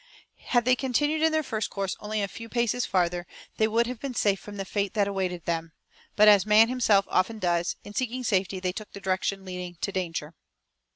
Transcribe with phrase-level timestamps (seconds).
[0.47, 3.99] Had they continued in their first course only a few paces farther, they would have
[3.99, 5.73] been safe from the fate that awaited them;
[6.15, 9.91] but, as man himself often does, in seeking safety they took the direction leading to
[9.91, 10.33] danger.